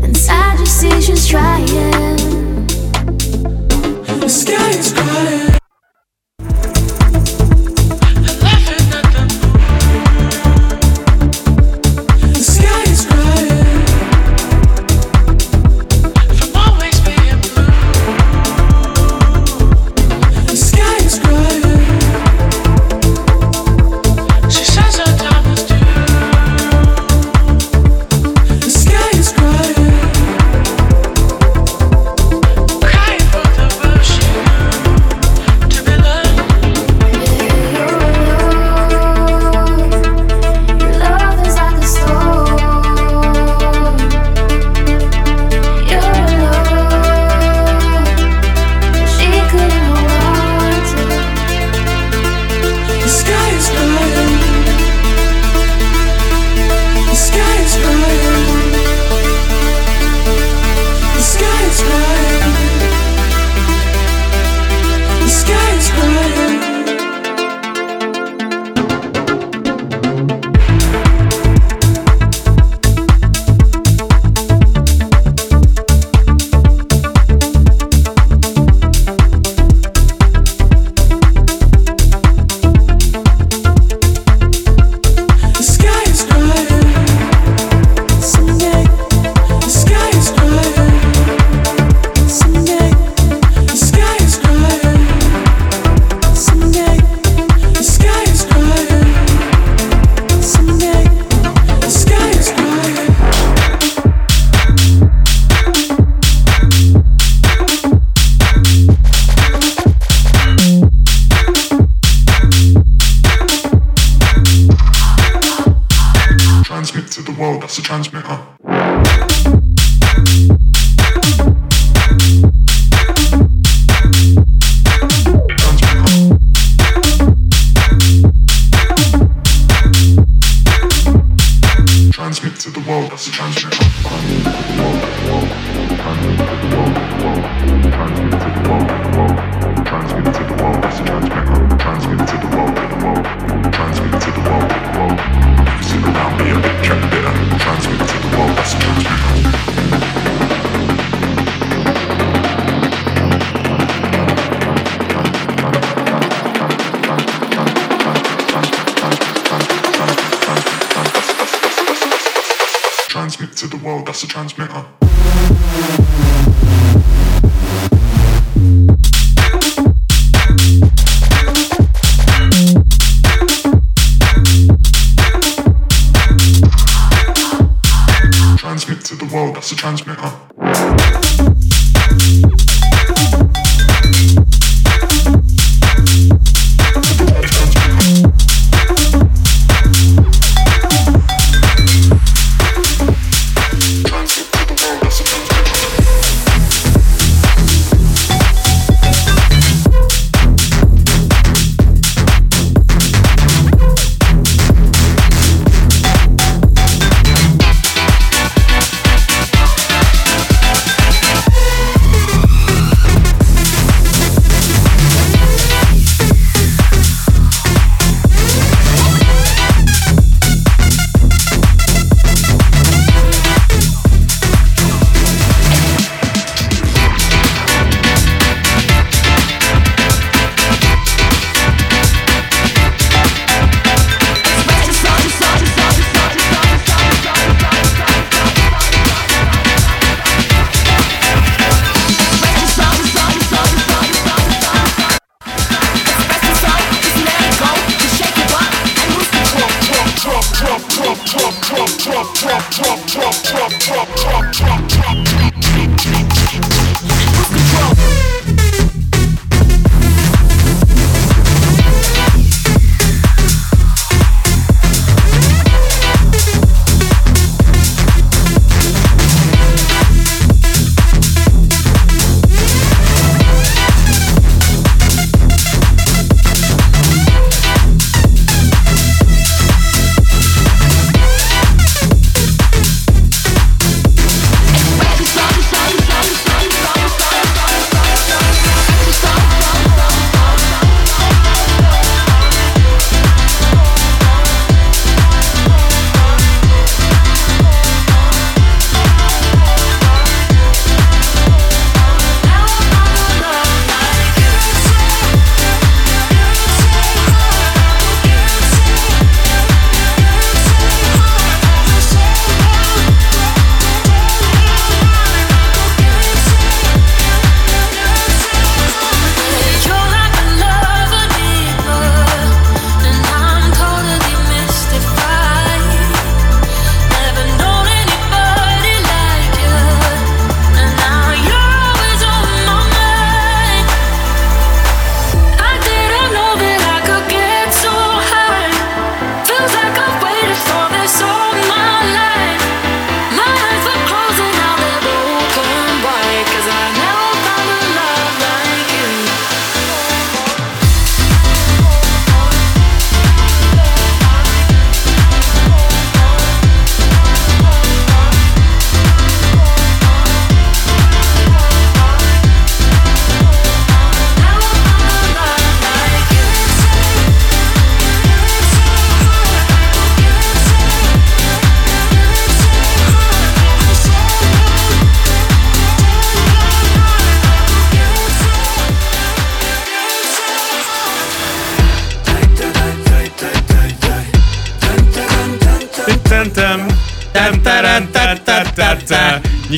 Inside, 0.04 0.60
you 0.60 0.66
see 0.66 1.00
she's 1.00 1.26
trying. 1.26 1.66
The 4.20 4.28
sky 4.28 4.70
is 4.70 4.92
crying. 4.92 5.55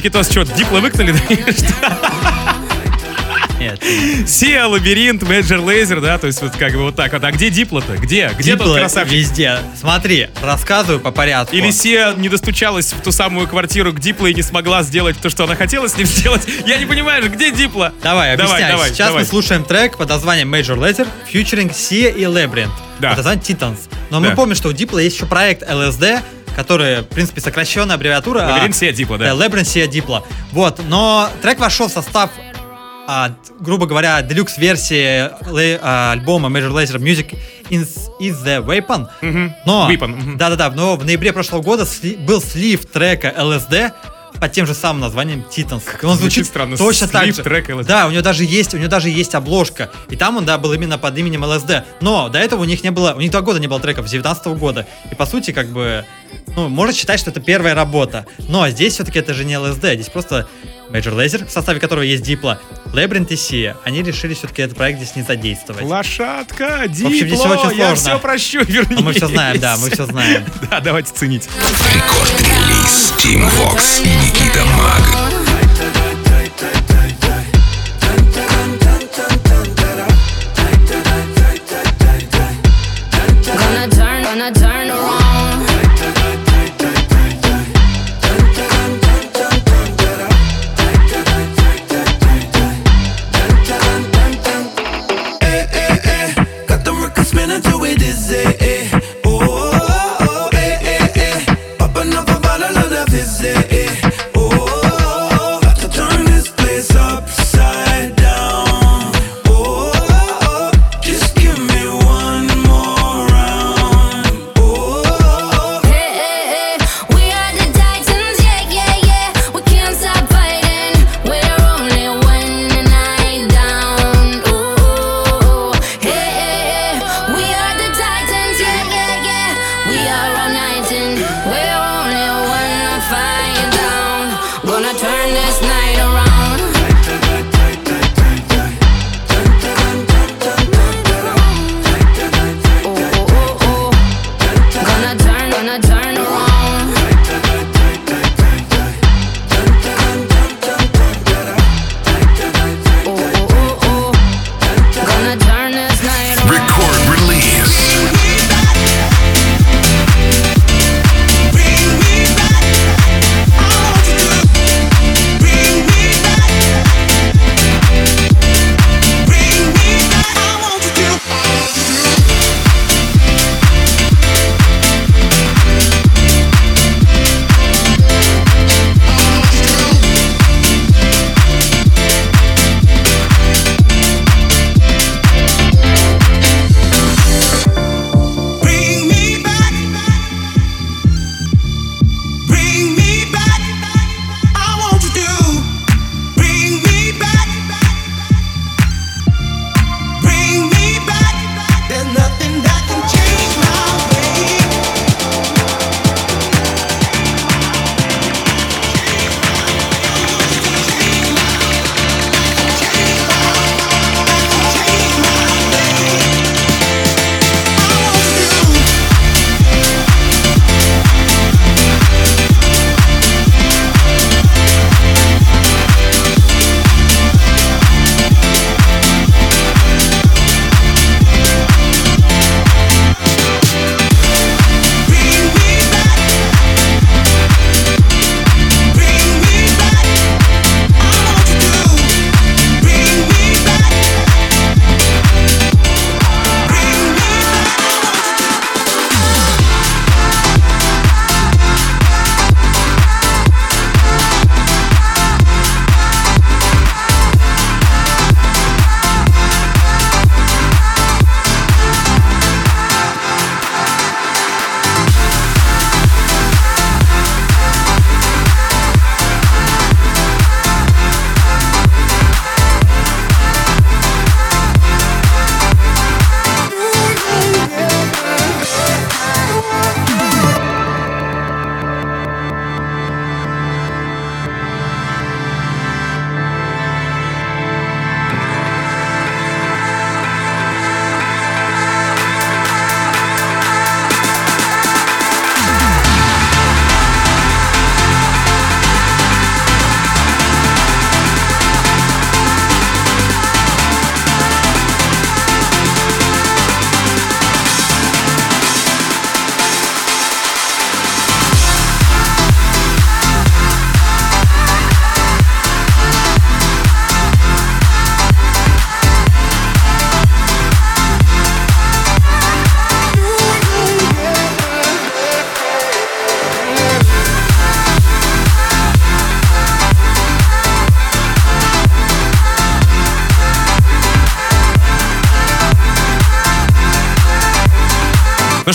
Никитос, 0.09 0.31
что, 0.31 0.45
дипло 0.45 0.79
выкнули? 0.81 1.15
Нет. 3.61 3.83
Сия, 4.27 4.65
Лабиринт, 4.67 5.23
Major 5.25 5.63
Laser, 5.63 6.01
да, 6.01 6.17
то 6.17 6.29
есть 6.29 6.41
вот 6.41 6.53
как 6.57 6.73
бы 6.75 6.85
вот 6.85 6.95
так 6.97 7.13
вот. 7.13 7.23
А 7.25 7.31
где 7.33 7.51
дипло-то? 7.51 7.97
Где? 7.99 8.31
Где 8.39 8.53
тот 8.57 8.69
Дипло 8.69 8.79
красавчик? 8.79 9.13
везде. 9.13 9.59
Смотри, 9.79 10.29
рассказываю 10.43 11.01
по 11.01 11.11
порядку. 11.11 11.55
Или 11.57 11.71
Сия 11.73 12.15
не 12.15 12.29
достучалась 12.29 12.93
в 12.93 13.03
ту 13.03 13.11
самую 13.13 13.49
квартиру 13.49 13.93
к 13.93 13.99
Дипло 14.01 14.29
и 14.29 14.35
не 14.35 14.43
смогла 14.43 14.83
сделать 14.85 15.19
то, 15.21 15.29
что 15.29 15.45
она 15.45 15.57
хотела 15.57 15.89
с 15.89 15.97
ним 15.97 16.07
сделать? 16.07 16.47
Я 16.67 16.79
не 16.79 16.87
понимаю, 16.87 17.29
где 17.31 17.51
Дипло? 17.51 17.93
Давай, 18.03 18.33
объясняю. 18.35 18.61
Давай, 18.61 18.73
давай, 18.73 18.89
Сейчас 18.91 19.09
давай. 19.09 19.23
мы 19.25 19.29
слушаем 19.29 19.65
трек 19.65 19.97
под 19.99 20.09
названием 20.09 20.55
Major 20.55 20.79
Lazer, 20.79 21.07
featuring 21.31 21.71
Sia 21.75 22.15
и 22.15 22.23
Labyrinth. 22.23 22.71
Да. 23.01 23.11
Под 23.11 23.19
названием 23.19 23.43
Titans. 23.43 23.79
Но 24.11 24.21
Да. 24.21 24.31
мы 24.31 24.37
помним, 24.37 24.55
что 24.55 24.69
у 24.69 24.73
Diplo 24.73 25.03
есть 25.03 25.17
еще 25.17 25.27
проект 25.27 25.69
LSD, 25.69 26.21
который, 26.57 27.03
в 27.03 27.07
принципе, 27.09 27.41
сокращенная 27.41 27.95
аббревиатура. 27.97 28.41
а- 28.47 28.53
Лабиринт 28.53 28.77
Сия 28.77 28.93
Дипло, 28.93 29.19
да. 29.19 29.31
Labyrinth 29.33 29.63
Sia 29.65 29.89
Diplo. 29.89 30.23
Вот, 30.53 30.81
но 30.89 31.29
трек 31.43 31.59
вошел 31.59 31.89
в 31.89 31.93
состав 31.93 32.31
а, 33.11 33.31
грубо 33.59 33.87
говоря, 33.87 34.21
делюкс-версии 34.21 35.31
лей- 35.51 35.79
а, 35.81 36.13
альбома 36.13 36.51
Major 36.51 36.71
Lazer 36.71 36.99
Music 36.99 37.39
is, 37.71 37.89
is 38.21 38.35
the 38.45 38.63
Weapon. 38.63 39.09
Но, 39.65 39.91
Weapon, 39.91 40.09
мгм. 40.09 40.37
да-да-да, 40.37 40.71
но 40.71 40.95
в 40.97 41.05
ноябре 41.07 41.33
прошлого 41.33 41.63
года 41.63 41.85
сли- 41.85 42.19
был 42.19 42.43
слив 42.43 42.85
трека 42.85 43.33
LSD 43.35 43.93
под 44.41 44.53
тем 44.53 44.67
же 44.67 44.75
самым 44.75 45.01
названием 45.01 45.45
Titans. 45.51 45.83
И 46.03 46.07
он 46.07 46.17
звучит 46.17 46.39
звучит 46.39 46.47
странно, 46.47 46.77
точно 46.77 47.09
так 47.09 47.25
слив 47.25 47.37
же. 47.37 47.43
трека 47.43 47.73
LSD. 47.73 47.85
Да, 47.85 48.07
у 48.07 48.11
него 48.11 48.23
даже 48.23 48.45
есть, 48.45 48.75
у 48.75 48.79
него 48.79 48.89
даже 48.89 49.09
есть 49.09 49.35
обложка. 49.35 49.91
И 50.09 50.17
там 50.17 50.37
он, 50.37 50.45
да, 50.45 50.59
был 50.59 50.73
именно 50.73 50.99
под 50.99 51.17
именем 51.19 51.45
LSD. 51.45 51.85
Но 52.01 52.29
до 52.29 52.39
этого 52.39 52.63
у 52.63 52.65
них 52.65 52.83
не 52.85 52.91
было, 52.91 53.15
у 53.15 53.21
них 53.21 53.31
два 53.31 53.41
года 53.41 53.59
не 53.59 53.67
было 53.67 53.81
треков, 53.81 54.07
с 54.09 54.11
19 54.11 54.47
года. 54.59 54.87
И 55.11 55.15
по 55.15 55.27
сути, 55.27 55.53
как 55.53 55.69
бы, 55.69 56.05
ну, 56.55 56.69
можно 56.69 56.95
считать, 56.95 57.21
что 57.21 57.31
это 57.31 57.41
первая 57.41 57.75
работа. 57.75 58.27
Но 58.49 58.69
здесь 58.69 58.95
все-таки 58.95 59.19
это 59.19 59.35
же 59.35 59.45
не 59.45 59.55
LSD, 59.55 59.95
здесь 59.95 60.09
просто 60.09 60.49
Major 60.91 61.15
Lazer, 61.15 61.47
в 61.47 61.51
составе 61.51 61.81
которого 61.81 62.03
есть 62.03 62.25
Diplo, 62.29 62.59
Labyrinth 62.93 63.29
и 63.31 63.35
Sia. 63.35 63.77
Они 63.85 64.03
решили 64.03 64.35
все-таки 64.35 64.63
этот 64.63 64.77
проект 64.77 65.01
здесь 65.01 65.17
не 65.17 65.23
задействовать. 65.23 65.85
Лошадка, 65.85 66.85
Дипло, 66.89 67.11
общем, 67.11 67.27
здесь 67.29 67.41
очень 67.41 67.79
я 67.79 67.87
сложно. 67.87 67.97
все 67.97 68.19
прощу, 68.19 68.65
вернись. 68.65 68.99
А 68.99 69.03
мы 69.03 69.13
все 69.13 69.27
знаем, 69.29 69.61
да, 69.61 69.77
мы 69.77 69.91
все 69.91 70.07
знаем. 70.07 70.45
Да, 70.71 70.81
давайте 70.81 71.13
ценить. 71.15 71.49
Рекорд-релиз 71.95 73.13
Тим 73.19 73.49
Вокс 73.49 74.01
и 74.01 74.09
Никита 74.09 74.65
Маг. 74.77 75.48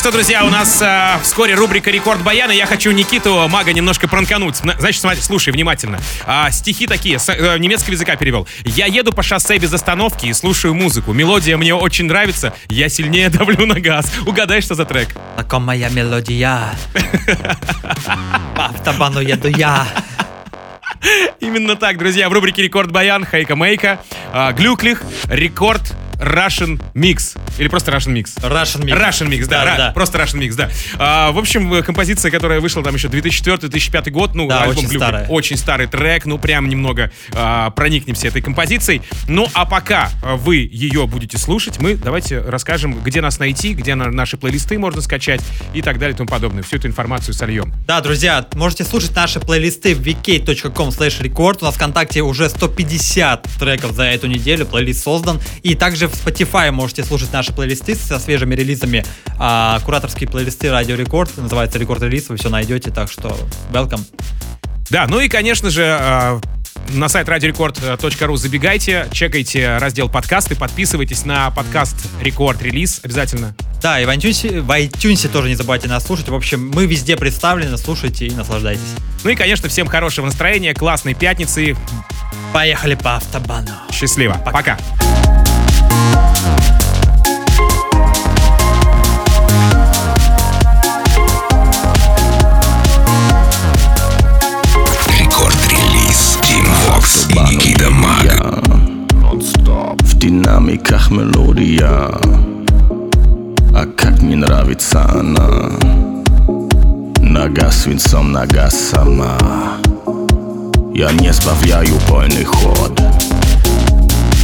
Что, 0.04 0.12
друзья, 0.12 0.44
у 0.44 0.50
нас 0.50 0.82
э, 0.82 1.18
вскоре 1.22 1.56
рубрика 1.56 1.90
«Рекорд 1.90 2.22
Баяна». 2.24 2.52
Я 2.52 2.66
хочу 2.66 2.92
Никиту 2.92 3.48
Мага 3.48 3.72
немножко 3.72 4.06
пранкануть. 4.10 4.62
На- 4.62 4.76
Значит, 4.78 5.00
смотри, 5.00 5.22
слушай 5.22 5.54
внимательно. 5.54 5.98
А, 6.26 6.52
стихи 6.52 6.88
такие, 6.88 7.20
с 7.20 7.30
э, 7.30 7.58
немецкого 7.58 7.94
языка 7.94 8.18
перевел. 8.18 8.46
«Я 8.66 8.88
еду 8.88 9.14
по 9.14 9.24
шоссе 9.24 9.58
без 9.60 9.72
остановки 9.72 10.26
и 10.26 10.34
слушаю 10.34 10.74
музыку. 10.74 11.14
Мелодия 11.14 11.56
мне 11.56 11.74
очень 11.74 12.04
нравится. 12.04 12.54
Я 12.68 12.90
сильнее 12.90 13.30
давлю 13.30 13.66
на 13.66 13.80
газ». 13.80 14.12
Угадай, 14.26 14.60
что 14.60 14.76
за 14.76 14.84
трек? 14.84 15.08
Знакомая 15.36 15.90
мелодия. 15.90 16.72
По 18.58 18.66
автобану 18.66 19.22
еду 19.22 19.48
я. 19.48 19.88
Именно 21.40 21.78
так, 21.78 21.98
друзья, 21.98 22.28
в 22.28 22.34
рубрике 22.34 22.62
«Рекорд 22.62 22.92
Баян» 22.92 23.24
Хайка 23.24 23.56
Мейка, 23.56 24.02
а, 24.34 24.52
Глюклих, 24.52 25.02
Рекорд 25.30 25.94
Russian 26.20 26.82
Mix. 26.94 27.38
Или 27.58 27.68
просто 27.68 27.92
Russian 27.92 28.14
Mix. 28.14 28.36
Russian 28.42 28.84
Mix. 28.84 28.98
Russian 29.00 29.28
Mix, 29.30 29.48
да, 29.48 29.66
Да, 29.66 29.78
да. 29.78 29.92
просто 29.92 30.18
Russian 30.18 30.40
Mix, 30.40 30.56
да. 30.56 30.70
А, 30.98 31.32
в 31.32 31.38
общем, 31.38 31.74
э, 31.74 31.82
композиция, 31.84 32.32
которая 32.32 32.60
вышла 32.60 32.84
там 32.84 32.96
еще 32.96 33.08
2004-2005 33.08 34.10
год, 34.12 34.36
ну, 34.36 34.48
Да, 34.48 34.60
альбом 34.62 34.72
очень 34.78 34.82
Глюклих. 34.90 35.00
старая. 35.02 35.28
Очень 35.28 35.58
старый 35.58 35.88
трек, 35.88 36.26
ну, 36.26 36.38
прям 36.38 36.68
немного 36.70 37.12
а, 37.34 37.70
проникнемся 37.72 38.28
этой 38.28 38.42
композицией. 38.42 39.02
Ну, 39.28 39.48
а 39.54 39.66
пока 39.66 40.10
а, 40.22 40.36
вы 40.36 40.58
ее 40.72 41.08
будете 41.08 41.38
слушать, 41.38 41.80
мы 41.80 41.96
давайте 41.96 42.40
расскажем, 42.40 43.00
где 43.02 43.22
нас 43.22 43.40
найти, 43.40 43.74
где 43.74 43.96
на- 43.96 44.12
наши 44.12 44.38
плейлисты 44.38 44.78
можно 44.80 45.02
скачать 45.02 45.42
и 45.74 45.82
так 45.82 46.00
далее 46.00 46.14
и 46.14 46.18
тому 46.18 46.28
подобное. 46.30 46.64
Всю 46.64 46.78
эту 46.78 46.88
информацию 46.88 47.34
сольем. 47.34 47.74
Да, 47.88 48.02
друзья, 48.02 48.46
можете 48.56 48.84
слушать 48.84 49.16
наши 49.16 49.40
плейлисты 49.40 49.96
в 49.96 50.02
vk.com 50.02 50.90
record. 50.90 51.58
У 51.62 51.66
нас 51.66 51.74
в 51.74 51.78
ВКонтакте 51.78 52.22
уже 52.22 52.50
150 52.50 53.48
треков 53.60 53.94
за 53.94 54.04
эту 54.04 54.28
неделю, 54.28 54.66
плейлист 54.66 55.04
создан. 55.04 55.40
И 55.64 55.76
также 55.76 56.08
в 56.14 56.26
Spotify 56.26 56.72
можете 56.72 57.04
слушать 57.04 57.32
наши 57.34 57.54
плейлисты 57.54 57.96
со 57.96 58.20
свежими 58.20 58.56
релизами. 58.56 59.06
А, 59.38 59.80
кураторские 59.86 60.30
плейлисты 60.30 60.72
Радио 60.72 60.96
Рекорд, 60.96 61.36
называется 61.38 61.80
Рекорд 61.80 62.02
Релиз, 62.04 62.30
вы 62.30 62.38
все 62.38 62.50
найдете, 62.50 62.92
так 62.92 63.12
что 63.12 63.38
welcome. 63.72 64.02
Да, 64.90 65.08
ну 65.08 65.20
и, 65.20 65.30
конечно 65.30 65.70
же, 65.70 65.84
э, 65.84 66.40
на 66.90 67.10
сайт 67.10 67.28
radiorecord.ru 67.28 68.38
забегайте, 68.38 69.08
чекайте 69.12 69.78
раздел 69.78 70.10
подкасты, 70.10 70.56
подписывайтесь 70.56 71.26
на 71.26 71.50
подкаст 71.52 71.96
Рекорд 72.22 72.62
Релиз 72.62 73.00
обязательно. 73.04 73.56
Да, 73.82 74.00
и 74.00 74.06
в 74.06 74.10
iTunes, 74.10 74.62
в 74.62 74.70
iTunes 74.70 75.28
тоже 75.30 75.50
не 75.50 75.56
забывайте 75.56 75.88
нас 75.88 76.06
слушать. 76.06 76.30
В 76.30 76.36
общем, 76.36 76.70
мы 76.74 76.86
везде 76.86 77.18
представлены, 77.18 77.78
слушайте 77.78 78.28
и 78.28 78.32
наслаждайтесь. 78.32 78.82
Ну 79.24 79.30
и, 79.30 79.36
конечно, 79.36 79.68
всем 79.68 79.88
хорошего 79.88 80.26
настроения, 80.26 80.74
классной 80.74 81.14
пятницы. 81.14 81.76
Поехали 82.54 82.96
по 82.96 83.16
автобану. 83.16 83.72
Счастливо. 83.92 84.40
Пока. 84.46 84.78
Рекорд-релиз 84.78 85.43
динамиках 100.24 101.12
мелодия 101.12 102.08
А 103.76 103.86
как 103.98 104.22
мне 104.22 104.38
нравится 104.38 105.04
она 105.04 105.70
Нога 107.20 107.70
свинцом, 107.70 108.32
нога 108.32 108.70
сама 108.70 109.38
Я 110.96 111.12
не 111.12 111.34
сбавляю 111.34 111.96
полный 112.08 112.46
ход 112.46 113.02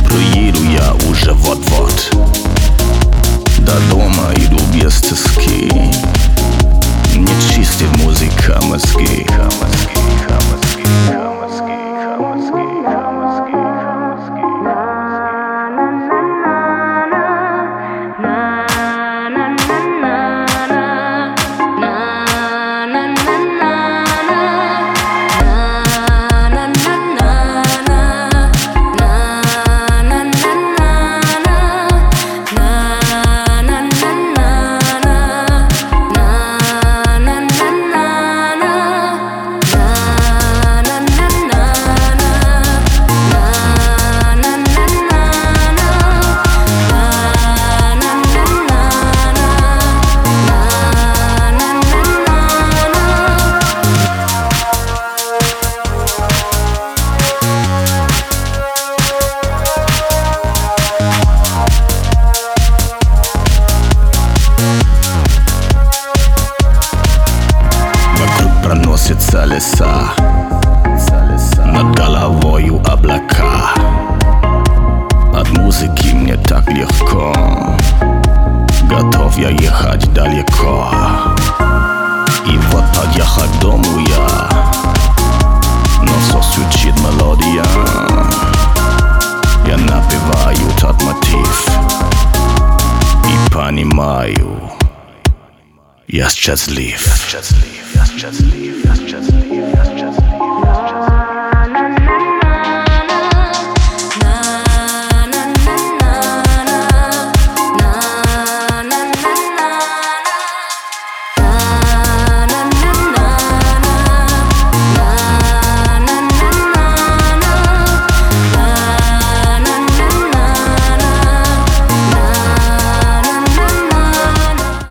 Приеду 0.05 0.59
я 0.65 0.93
уже 1.09 1.31
вот-вот 1.31 2.13
До 3.59 3.79
дома 3.89 4.33
иду 4.35 4.59
без 4.73 4.99
тоски 4.99 5.71
Не 7.15 7.55
чистит 7.55 7.87
музыка 8.03 8.59
мозги 8.65 9.25
Вокруг 11.07 11.18